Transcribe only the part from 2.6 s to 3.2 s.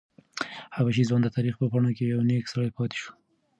پاتې شو.